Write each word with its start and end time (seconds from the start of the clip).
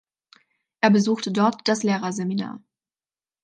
Er 0.79 0.89
besuchte 0.89 1.31
dort 1.31 1.67
das 1.67 1.83
Lehrerseminar. 1.83 2.59